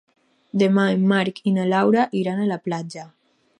Demà 0.61 0.85
en 0.93 1.03
Marc 1.11 1.43
i 1.51 1.53
na 1.59 1.67
Laura 1.75 2.07
iran 2.23 2.41
a 2.47 2.51
la 2.55 2.61
platja. 2.69 3.09